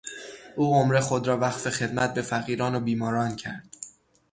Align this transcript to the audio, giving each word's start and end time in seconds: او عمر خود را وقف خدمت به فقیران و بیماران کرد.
او 0.55 0.73
عمر 0.73 0.99
خود 0.99 1.27
را 1.27 1.37
وقف 1.37 1.69
خدمت 1.69 2.13
به 2.13 2.21
فقیران 2.21 2.75
و 2.75 2.79
بیماران 2.79 3.35
کرد. 3.35 3.69